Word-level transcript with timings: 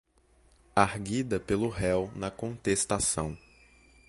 arguida 0.75 1.39
pelo 1.39 1.69
réu 1.69 2.11
na 2.15 2.31
contestação. 2.31 3.37